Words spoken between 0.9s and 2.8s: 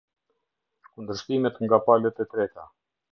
Kundërshtimet nga palët e treta.